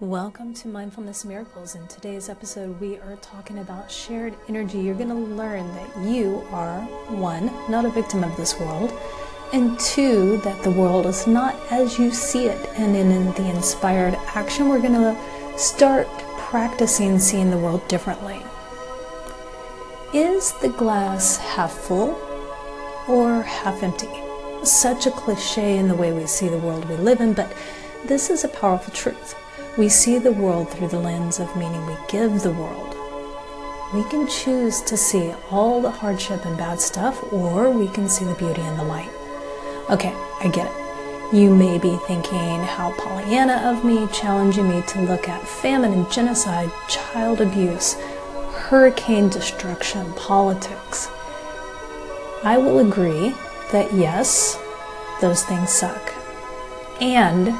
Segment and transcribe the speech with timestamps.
[0.00, 1.74] Welcome to Mindfulness Miracles.
[1.74, 4.78] In today's episode, we are talking about shared energy.
[4.78, 8.92] You're going to learn that you are, one, not a victim of this world,
[9.52, 12.64] and two, that the world is not as you see it.
[12.76, 18.40] And in, the inspired action, we're going to start practicing seeing the world differently.
[20.14, 22.10] Is the glass half full
[23.08, 24.06] or half empty?
[24.62, 27.52] Such a cliche in the way we see the world we live in, but
[28.04, 29.34] this is a powerful truth.
[29.78, 32.96] We see the world through the lens of meaning we give the world.
[33.94, 38.24] We can choose to see all the hardship and bad stuff, or we can see
[38.24, 39.08] the beauty and the light.
[39.88, 41.32] Okay, I get it.
[41.32, 46.10] You may be thinking how Pollyanna of me, challenging me to look at famine and
[46.10, 47.94] genocide, child abuse,
[48.50, 51.08] hurricane destruction, politics.
[52.42, 53.32] I will agree
[53.70, 54.58] that yes,
[55.20, 56.12] those things suck.
[57.00, 57.54] And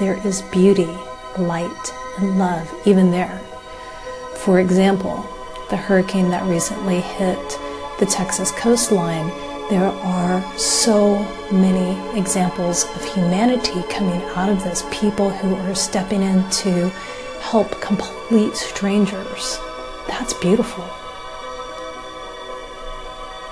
[0.00, 0.98] there is beauty
[1.46, 3.38] light and love even there.
[4.36, 5.26] For example,
[5.68, 7.58] the hurricane that recently hit
[7.98, 9.28] the Texas coastline,
[9.68, 11.18] there are so
[11.52, 14.84] many examples of humanity coming out of this.
[14.90, 16.88] People who are stepping in to
[17.40, 19.58] help complete strangers.
[20.08, 20.84] That's beautiful.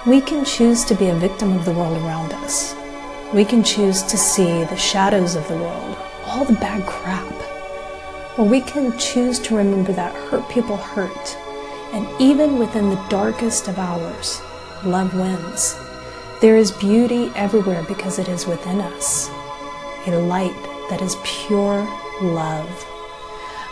[0.06, 2.75] We can choose to be a victim of the world around us.
[3.33, 7.48] We can choose to see the shadows of the world, all the bad crap
[8.39, 11.36] or we can choose to remember that hurt people hurt.
[11.92, 14.41] And even within the darkest of hours,
[14.84, 15.77] love wins.
[16.41, 19.28] There is beauty everywhere because it is within us.
[20.06, 20.56] A light
[20.89, 21.83] that is pure
[22.22, 22.86] love.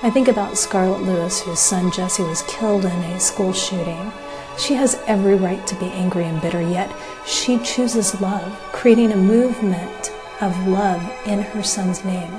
[0.03, 4.12] I think about Scarlett Lewis, whose son Jesse was killed in a school shooting.
[4.58, 9.17] She has every right to be angry and bitter, yet she chooses love, creating a
[9.17, 12.33] movement of love in her son's name.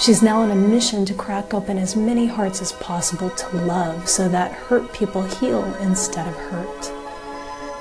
[0.00, 4.08] She's now on a mission to crack open as many hearts as possible to love
[4.08, 6.90] so that hurt people heal instead of hurt.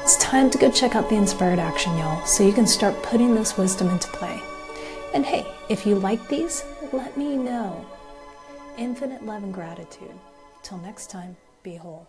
[0.02, 3.34] It's time to go check out the Inspired Action, y'all, so you can start putting
[3.34, 4.38] this wisdom into play.
[5.14, 7.86] And hey, if you like these, let me know.
[8.78, 10.12] Infinite love and gratitude.
[10.62, 12.06] Till next time, be whole.